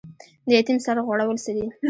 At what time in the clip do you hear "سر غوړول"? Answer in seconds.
0.85-1.37